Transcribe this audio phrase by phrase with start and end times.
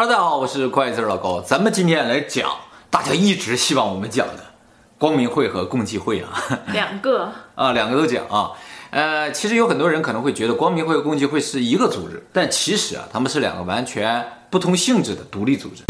[0.00, 1.40] Hello，大家好，我是会计字老高。
[1.40, 2.48] 咱们今天来讲
[2.88, 4.44] 大家一直希望我们讲的
[4.96, 6.30] 光明会和共济会啊，
[6.72, 8.52] 两个啊，两个都讲啊。
[8.90, 15.82] 呃，其实有很多人可能会觉得光明会和共济会是一个组织，但其实啊，他们是两个完全不同性质的独立组织。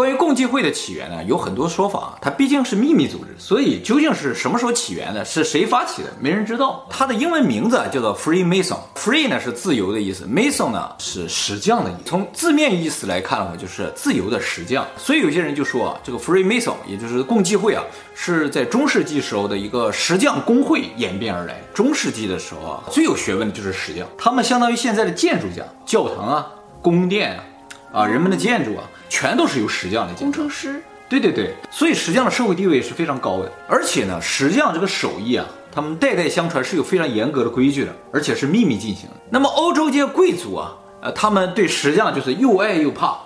[0.00, 2.16] 关于共济会的起源呢，有很多说法。
[2.22, 6.86] 它毕竟是秘密组织，所以究竟是什么时候起源的，是谁发起的，没人知道。
[6.88, 8.78] 它的英文名字叫做 Freemason。
[8.94, 12.00] Free 呢是自由的意思，Mason 呢是石匠的意思。
[12.06, 14.86] 从字面意思来看的话，就是自由的石匠。
[14.96, 21.60] 所以有些人就说啊，这个 Freemason 也就是共济会啊，是在中世纪时候的一个石匠工会演变而来。
[21.74, 26.46] 中世纪的时候啊，最有学问的就是石匠，他们相当于现在的建筑家，教堂啊，
[26.80, 27.44] 宫殿啊。
[27.92, 30.22] 啊，人们的建筑啊，全都是由石匠来建。
[30.22, 30.82] 工程师。
[31.10, 33.52] 对对对，所以石匠的社会地位是非常高的。
[33.68, 39.16] 而且呢，石匠这个手艺啊，他们代代相传是有非常严格的规矩的，而且是秘密进行的。
[39.28, 43.18] 那么欧洲这些贵族啊，呃，他们对石匠就是又爱又怕，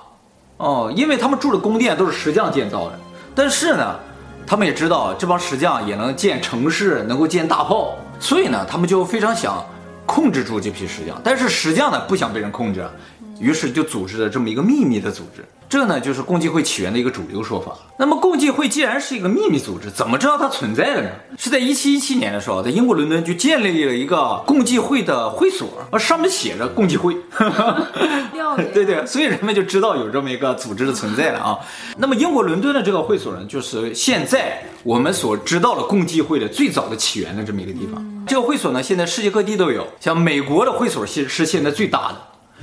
[0.57, 2.99] 哦，因为他们住的宫殿都是石匠建造的。
[3.35, 4.01] 但是呢，
[4.47, 9.63] 他们也知道这帮石匠也能建城市，能够建大炮，所以呢，他们就非常想
[10.07, 11.21] 控制住这批石匠。
[11.23, 12.83] 但是石匠呢，不想被人控制。
[13.41, 17.73] 于是就组织了这么一个秘密的组织，这呢就是共济会起源的一个主流说法。
[17.99, 21.11] 那么共济会既然是一个秘密组织，怎么知道它存在的呢？
[21.37, 27.17] 是在一七一七年的时候，在英国伦敦就建立了一个共济会的会所，啊，上面写着共济会
[28.73, 31.59] 对对，所以人们就知道有这么一个组织的存在了啊。
[31.97, 38.25] 那么英国伦敦的这个会所呢，就是现在我们所知道的共济会的最早的起源的这么一个地方。
[38.29, 42.19] 这个会所呢，现在世界各地都有，像美国的会所是是现在最大的。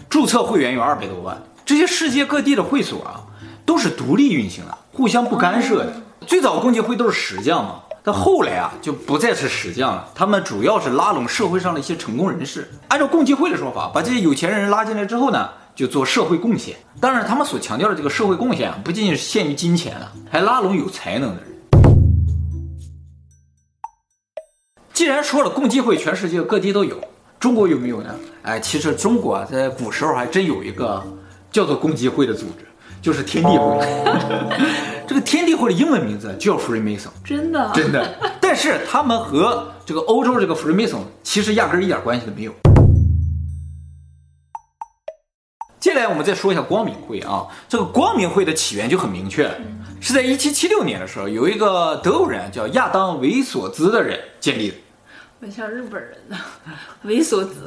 [0.09, 3.23] 注册会员有二百多万，这些世界各地的会所啊，
[3.65, 5.93] 都是独立运行的，互相不干涉的。
[6.27, 12.69] 最早共济会都是石匠嘛，但后来啊就不再是石匠了，他们主要是拉拢社会上的一些成功人士。
[12.89, 16.75] 按照共济会的说法，把这些有钱人拉进来之后呢，就做社会贡献。
[16.99, 21.47] 当然，他们所强调的这个社会贡献啊，不仅仅是限于金钱了，还拉拢有才能的人。
[24.91, 26.99] 既然说了共济会，全世界各地都有。
[27.39, 28.13] 中国有没有呢？
[28.41, 31.01] 哎，其实中国啊，在古时候还真有一个
[31.51, 32.65] 叫做共济会的组织，
[33.01, 33.79] 就是天地会。
[35.05, 38.15] 这个天地会的英文名字叫 Freemason，真的，真的。
[38.39, 42.53] 但是他们和这个欧洲这个 Freemason 其实压根儿一点关系都没有。
[45.81, 49.51] 接下来我们再说一下光明会啊，这个光明会的起源就很明确，
[49.99, 54.75] 是在一七七六年的时候，有一个德国人叫亚当·维索兹的人建立的。
[55.41, 56.37] 很像日本人呢，
[57.01, 57.65] 维索兹。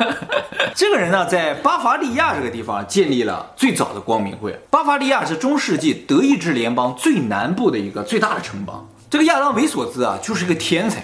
[0.76, 4.60] 这个人呢，在巴伐利亚这个地方建立了最早的光明会。
[4.68, 8.86] 巴伐利亚是中世纪德意志联邦最南部的一个最大的城邦。
[9.08, 11.02] 这个亚当维索兹啊，就是一个天才。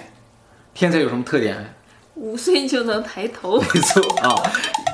[0.75, 1.73] 天才有什么特点？
[2.13, 3.59] 五岁就能抬头。
[3.73, 4.35] 没错啊。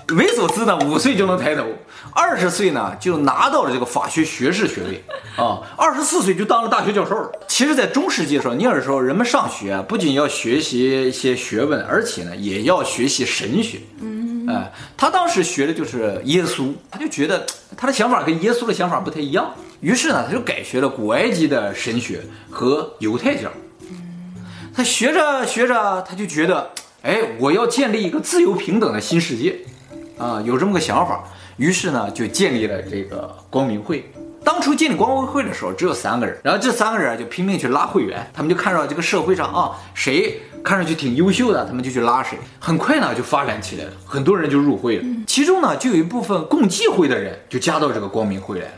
[0.10, 1.66] 维索兹呢，五岁就能抬头，
[2.14, 5.04] 二十岁呢就拿到了这个法学学士学位
[5.38, 7.32] 啊，二十四岁就当了大学教授了。
[7.48, 13.80] 其实，在中世纪的时候，那个时候人们上学啊，不仅要学习一些学问，而且呢，也要学习神学。
[14.02, 17.46] 嗯，哎，他当时学的就是耶稣，他就觉得
[17.78, 19.50] 他的想法跟耶稣的想法不太一样，
[19.80, 23.50] 于是呢，他就改学了古埃及的神学和犹太教。
[24.76, 26.70] 他学着学着，他就觉得，
[27.04, 29.56] 哎，我要建立一个自由平等的新世界。
[30.24, 31.22] 啊，有这么个想法，
[31.58, 34.10] 于是呢，就建立了这个光明会。
[34.42, 42.38] 当初建立光明会的时候，只有三个人，然后这三个人就拼命去拉会员，他们就看到这个社会上啊，谁看上去挺优秀的，他们就去拉谁。
[42.58, 45.04] 很快呢，就发展起来了，很多人就入会了。
[45.28, 48.74] 其中呢，就有一部分共济会的人就加到这个光明会来了。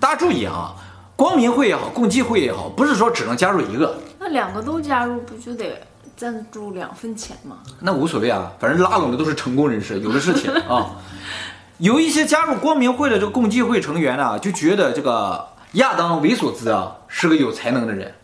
[0.00, 0.74] 大家注意啊，
[1.16, 5.80] 光明会也好，共济会也好，不是说只能加入一个，那两个都加入不就得？
[6.22, 7.56] 赞助两分钱嘛？
[7.80, 10.92] 那无所谓啊，反正拉拢的都是成功人士，有的是钱啊。
[11.78, 18.14] 有一些加入光明会的这个共济会成员呢，就觉得这个亚当维索兹啊是个有才能的人，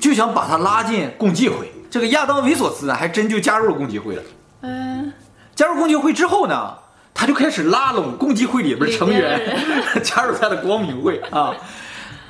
[0.00, 1.72] 就想把他拉进共济会。
[1.88, 4.22] 这个亚当维索兹呢，还真就加入了共济会了。
[4.62, 5.12] 嗯，
[5.54, 6.74] 加入共济会之后呢，
[7.14, 9.56] 他就开始拉拢共济会里边成员
[10.02, 11.54] 加入他的光明会啊。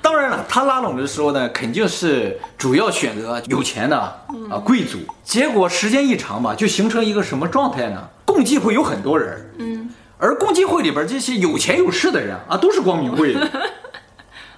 [0.02, 4.98] 当然了，他拉拢的时候呢，肯定是主要选择有钱的啊贵族。
[5.22, 8.08] 结果时间一长吧，就形成一个什么状态呢？
[8.24, 13.48] 共济会有很多人，嗯，而共济会里边这些有钱有势的人啊，都是光明会的。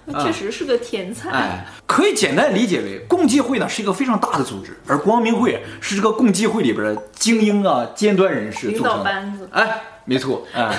[0.22, 1.30] 确实是个天才。
[1.30, 8.88] 哎，可以简单理解为，共济会呢是一个非常大的组织，而光明会是这个共济会里边的精英啊、尖端人士组成的。
[8.88, 9.48] 领导班子。
[9.52, 10.44] 哎，没错。
[10.54, 10.76] 哎，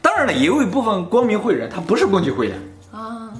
[0.00, 2.54] 当然了，也有一部分光明会人他不是共济会的。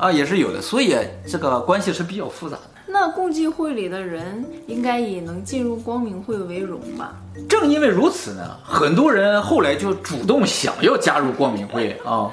[0.00, 0.96] 啊，也是有的，所以
[1.28, 2.62] 这个关系是比较复杂的。
[2.86, 7.16] 那那共济会里的人应该以能进入光明会为荣吧？
[7.48, 12.30] 正因为如此呢，很多人后来就主动想要加入光明会啊，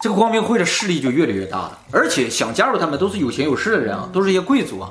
[0.00, 4.90] 这个光明会的势力就越来越大了，而且想加入他们都是有钱有势的人啊，都是一些贵族啊。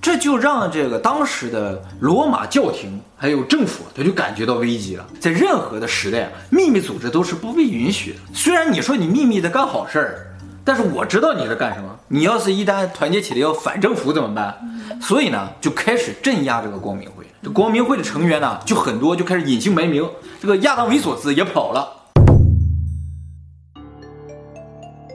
[0.00, 5.04] 这就让这个当时的罗马教廷还有政府，他就感觉到危机了。
[5.18, 8.18] 在任何的时代啊，秘密组织都是不被允许的。
[8.32, 10.33] 虽然你说你秘密的干好事儿，
[10.66, 11.94] 但是我知道你在干什么。
[12.08, 14.54] 你要是一旦团结起来要反政府怎么办？
[14.98, 17.26] 所以呢，就开始镇压这个光明会。
[17.42, 20.08] 这光明会的成员呢，就很多就开始隐姓埋名。
[20.40, 21.86] 这个亚当·维索兹也跑了。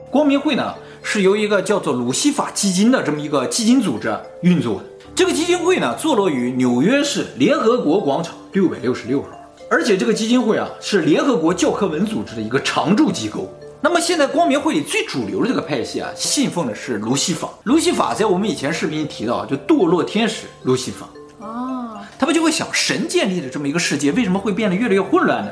[0.08, 0.72] 光明会呢？
[1.02, 4.84] 是由一个叫做鲁西法基金的这么一个基金组织运作的。
[5.16, 9.28] 这个基金会呢，坐落于纽约市联合国广场六百六十六号。
[9.68, 13.52] 而且这个基金会啊，是联合国教科文组织的一个常驻机构。
[13.82, 17.48] 那么现在光明会里最主流的这个派系啊，信奉的是卢西法。
[17.64, 21.08] 卢西法在我们以前视频提到，就堕落天使卢西法。
[21.38, 25.50] 哦，他们就会想，神建立的这么一个世界，为什么会变得越来越混乱呢？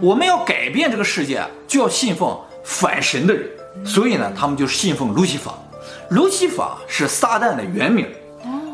[0.00, 3.50] 我们要改变这个世界，就要信奉反神的人。
[3.84, 5.54] 所以呢，他们就信奉路西法。
[6.10, 8.06] 路西法是撒旦的原名，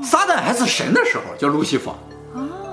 [0.05, 1.95] 撒旦还是神的时候叫路西法，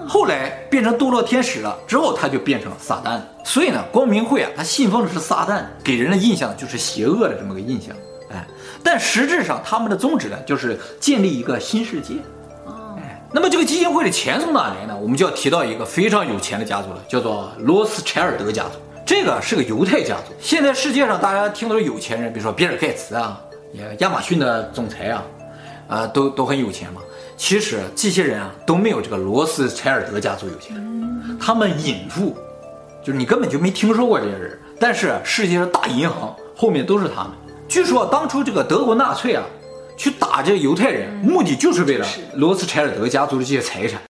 [0.10, 3.22] 后来变成堕落天使了之后，他就变成了撒旦。
[3.44, 7.96] 所以呢，光明会啊，他信奉的是撒旦，给人的印象就是邪恶的这么个印象。
[8.32, 8.44] 哎，
[8.84, 12.16] 但实质上他们的宗旨呢，就是建立一个新世界。
[12.98, 14.98] 哎，那么这个基金会的钱从哪来呢？
[15.00, 18.72] 我们就要提到一个非常有钱的家族了，叫做罗斯柴尔德家族。
[19.06, 20.34] 这个是个犹太家族。
[20.40, 23.40] 现在世界上大家听到的有钱人，比如说比尔盖茨啊，
[23.74, 25.24] 也亚马逊的总裁啊，
[25.88, 27.02] 啊，都都很有钱嘛。
[27.40, 30.76] 其实这些人啊都没有这个罗斯柴尔德家族有钱，
[31.40, 32.38] 他们隐富，
[33.02, 34.60] 就是你根本就没听说过这些人。
[34.78, 37.32] 但是世界上大银行后面都是他们。
[37.70, 39.44] 据说当初这个德国纳粹啊，
[39.96, 42.06] 去打这个犹太人，目的就是为了
[42.36, 44.02] 罗斯柴尔德家族的这些财产。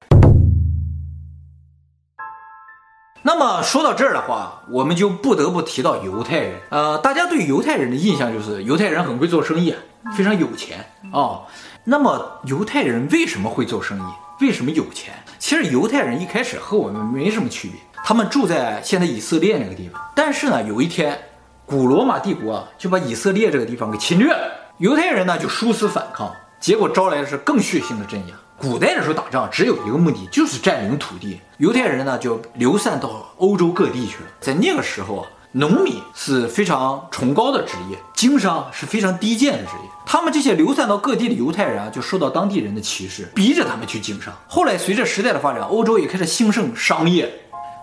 [3.22, 6.54] 那么说到这儿的话，我们就不得不提到犹太人。
[6.70, 9.74] 呃，大家对犹太人的印象就是犹太人很会做生意，
[10.16, 11.44] 非常有钱啊、
[11.90, 14.44] 那么犹太人为什么会做生意？
[14.44, 15.14] 为什么有钱？
[15.38, 19.98] 其实犹太人一开始和我们没什么区别，他们住在现在以色列那个地方。
[20.14, 21.18] 但是呢，有一天，
[21.64, 26.30] 古罗马帝国就把以色列这个地方给侵略了，犹太人呢就殊死反抗，
[26.60, 28.34] 结果招来的是更血腥的镇压。
[28.58, 31.40] 古代的时候打仗只有一个目的，就是占领土地。
[31.56, 34.28] 犹太人呢就流散到欧洲各地去了。
[34.40, 39.90] 在那个时候啊，农民是非常崇高的职业，经商是非常低贱的职业。
[40.04, 44.32] 他们这些流散到各地的犹太人啊，就受到当地人的歧视，逼着他们去经商。
[44.46, 47.30] 后来随着时代的发展，欧洲也开始兴盛商业，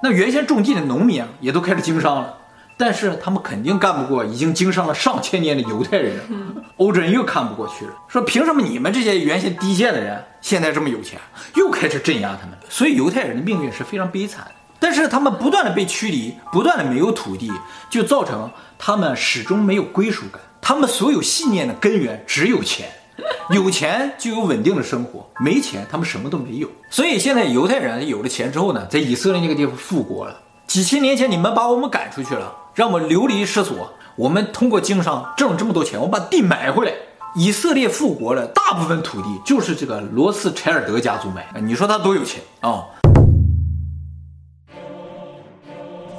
[0.03, 2.37] 那原先种地的农民啊，也都开始经商了。
[2.77, 6.19] 但是他们肯定干不过已经经商了上千年的犹太人，
[6.77, 11.19] 欧洲人又看不过去了，说凭什么你们这些原先低贱的人现在这么有钱，
[11.55, 12.57] 又开始镇压他们。
[12.69, 14.45] 所以犹太人的命运是非常悲惨。
[14.79, 17.51] 但是他们不断的被驱离，不断的没有土地，
[17.89, 20.41] 就造成他们始终没有归属感。
[20.61, 22.89] 他们所有信念的根源只有钱，
[23.51, 26.67] 有钱就有稳定的生活，没钱他们什么都没有。
[26.89, 30.35] 所以现在犹太人有了钱之后呢，在以色列那个地方复国了。
[30.67, 32.53] 几千年前你们把我们赶出去了。
[32.75, 36.91] 让我们流离失所，我们通过经商挣了这么多钱，我把地买回来。
[37.33, 41.61] 以色列复国了，大部分土地就是这个罗斯柴尔德家族买的。
[41.61, 42.83] 你说他多有钱啊？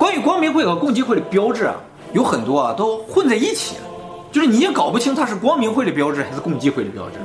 [0.07, 1.75] 关于光明会和共济会的标志啊，
[2.13, 3.83] 有很多啊都混在一起了，
[4.31, 7.19] 就是你也搞不清它是光明会的标志还是共济会的标志。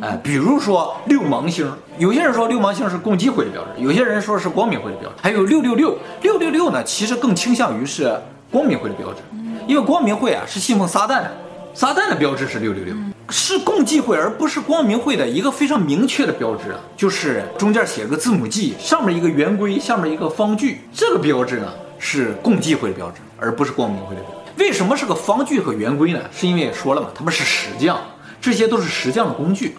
[0.00, 1.68] 哎，比如说六芒星，
[1.98, 5.16] 有些人说六芒星是共济会的标志，有些人说是光明会的标志。
[5.20, 8.16] 还有六六六，六六六呢，其实更倾向于是。
[8.52, 9.22] 光明会的标志，
[9.66, 11.32] 因为光明会啊是信奉撒旦的，
[11.72, 12.92] 撒旦的标志是六六六，
[13.28, 21.68] 是共济会而不是光明会的一个非常明确的标志啊，就是中间写个字母 G，上面一个圆规，下面一个方矩，这个标志呢
[22.02, 24.36] 是共济会的标志，而不是光明会的标志。
[24.56, 26.20] 为什么是个方具和圆规呢？
[26.32, 28.00] 是因为说了嘛，他们是石匠，
[28.40, 29.76] 这些都是石匠的工具。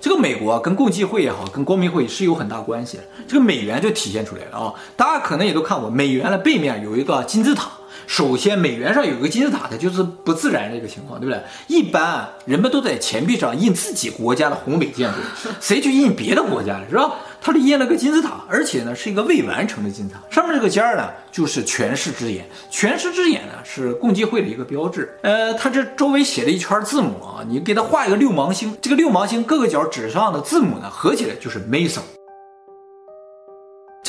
[0.00, 3.04] 这个美国跟共济会也好，跟光明会是有很大关系的。
[3.28, 4.74] 这个美元就体现出来了啊！
[4.96, 7.70] 大家可能也都看过，美元的背面有一个金字塔。
[8.06, 11.42] 首先，美元上有个金字塔，它就是不自然的一个情况，对不对？
[11.68, 15.16] 一般啊人们都在钱币上印自己国家的宏伟建筑，
[15.60, 17.12] 谁去印别的国家的，是吧？
[17.44, 25.12] 他就印了个金字塔，而且呢是一个未完成的金字塔，上面这个尖儿呢就是权势之眼，权势之眼呢是共济会的一个标志。
[25.22, 32.21] 呃，它这周围写了一圈字母啊，你给它画一个六芒星，这个六芒星各个角指上的字母呢合起来就是 Mason。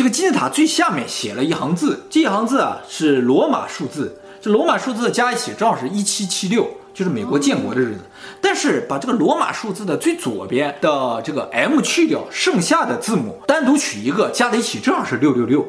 [0.04, 8.02] 这个金字塔最下面写了一行字，这一行字啊是罗马数字，这罗马数字加一起正好是一七七六，就是美国建国的日子。
[8.42, 15.66] 但是把这个罗马数字的最左边的这个 M 去掉，剩下的字母单独取一个，加在一起正好是六六六。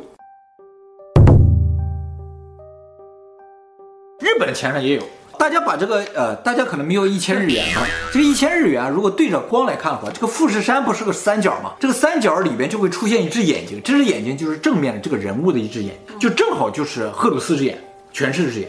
[4.19, 5.03] 日本的钱上也有。
[5.39, 11.73] 大家把这个呃，大家可能没有一千日元啊，这个一千日元如果对着光来看的话，这个富士山不是个三角吗？
[11.79, 17.79] 这个三角里边就会出现一只眼睛，这只眼睛就是正面的这个人物的一只眼，就正好就是赫鲁斯之眼，
[18.13, 18.69] 全是只眼。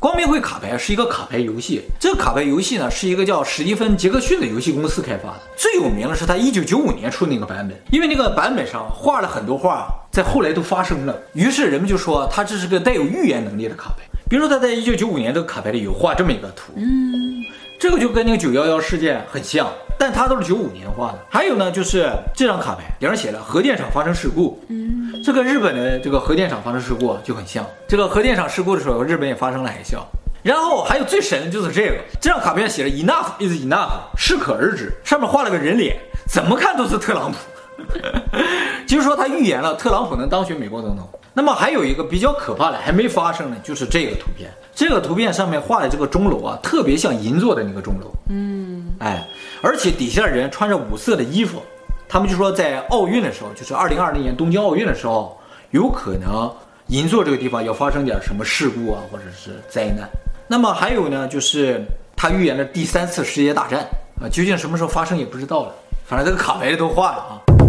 [0.00, 9.88] 光明会卡牌是一个卡牌游戏，这个卡牌游戏呢是一个叫史蒂芬杰克逊的游戏公司开发的，最有名的是他一九九五年出的那个版本，因为那个版本上画了很多画。
[10.14, 14.04] 在后来都发生了，于是人们就说他这是个带有预言能力的卡牌。
[14.30, 17.42] 比如说他在一九九五年这个卡牌里有画这么一个图，嗯，
[17.80, 19.68] 这个就跟那个九幺幺事件很像，
[19.98, 21.18] 但它都是九五年画的。
[21.28, 27.66] 还有呢，就是这张卡牌顶上写了核电厂发生事故，嗯，这个日本的这个核电厂发生事故就很像。
[27.88, 29.98] 这个核电厂事故的时候，日本也发生了海啸。
[30.44, 35.96] 然后还有最神的就是这个，这张卡片写着 enough is enough，适可而止，上面画了个人脸，
[36.28, 37.38] 怎么看都是特朗普。
[38.86, 41.08] 就是说，他预言了特朗普能当选美国总统。
[41.36, 44.48] 那么还有一个比较可怕的还没发生呢，就是这个图片。
[44.72, 48.10] 这个图片上面画的这个钟楼啊，特别像银座的那个钟楼。
[48.28, 49.26] 嗯，哎，
[49.60, 51.60] 而且底下的人穿着五色的衣服，
[52.08, 55.36] 他们就说在奥运的时候，就是二零二零年东京奥运的时候，
[55.70, 56.52] 有可能
[56.88, 60.08] 银座这个地方要发生点什么事故啊，或者是灾难。
[60.46, 63.80] 那么还有呢，就是他预言了第三次世界大战
[64.20, 65.74] 啊，究竟什么时候发生也不知道了。
[66.06, 67.63] 反正这个卡牌里都画了啊。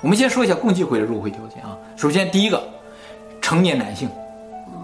[0.00, 1.76] 我们先说一下共济会的入会条件啊。
[1.96, 2.62] 首先，第一个，
[3.40, 4.08] 成年男性，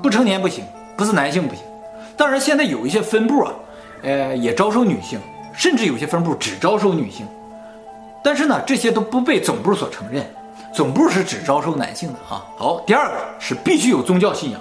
[0.02, 0.64] 不成年不行，
[0.96, 1.62] 不是男性不行。
[2.16, 3.52] 当然，现在有一些分部啊，
[4.02, 5.20] 呃，也招收女性，
[5.52, 7.26] 甚至有些分部只招收女性。
[8.22, 10.24] 但是呢，这些都不被总部所承认，
[10.72, 12.44] 总部是只招收男性的啊。
[12.56, 14.60] 好，第二个是必须有宗教信仰，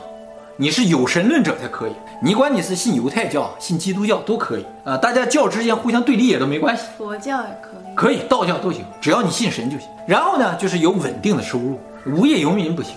[0.57, 1.93] 你是有神论者才可以。
[2.25, 6.83] 你管你是信犹太教、信基督教都可以啊，大家教之间互相对立也都没关系。
[6.97, 9.89] 佛教也可以，可以，道教都行，只要你信神就行。
[10.07, 12.95] 然后呢，就是有稳定的收入，无业游民不行。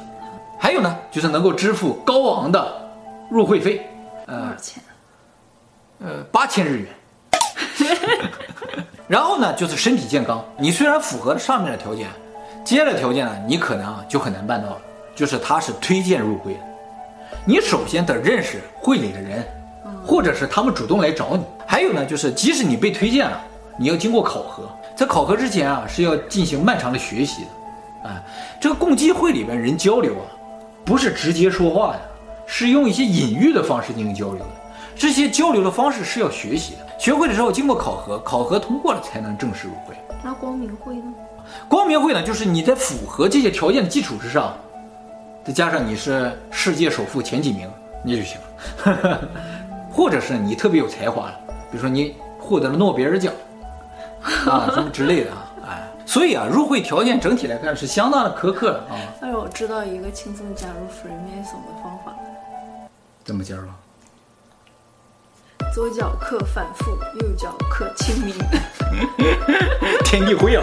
[0.61, 2.73] 还有呢，就是能够支付高昂的
[3.29, 3.85] 入会费，
[4.27, 4.81] 呃，多少钱？
[5.99, 6.87] 呃，八千日元。
[9.09, 10.45] 然后呢，就是身体健康。
[10.57, 12.07] 你虽然符合上面的条件，
[12.65, 14.79] 接下来条件呢，你可能就很难办到了。
[15.17, 16.61] 就是他是推荐入会的，
[17.45, 19.45] 你首先得认识会里的人，
[20.05, 21.45] 或者是他们主动来找你。
[21.67, 23.41] 还有呢，就是即使你被推荐了，
[23.77, 24.69] 你要经过考核。
[24.97, 27.43] 在考核之前啊，是要进行漫长的学习
[28.03, 28.23] 的，啊，
[28.61, 30.27] 这个共济会里边人交流啊，
[30.85, 32.01] 不是直接说话的，
[32.47, 34.47] 是用一些隐喻的方式进行交流的。
[34.97, 39.95] 这些交流的方式是要学习的，学会的时候经过考核，考核通过了才能正式入会。
[40.25, 41.13] 那光明会呢？
[41.69, 44.57] 光明会呢，就是你在符合这些条件的基础之上，
[45.47, 47.71] 再加上你是世界首富前几名，
[48.05, 48.37] 那就行
[48.85, 49.21] 了，
[49.93, 53.33] 或者是你特别有才华了，比如说你获得了诺贝尔奖。
[54.51, 58.99] 啊，什么之类的啊，哎，所以啊，入会条件整体来看是相当的苛刻的啊。
[59.21, 62.13] 但是我知道一个轻松加入 Freemason 的方法。
[63.25, 63.69] 怎么加入？
[65.73, 68.35] 左脚刻反复，右脚刻清明。
[70.05, 70.63] 天地会啊！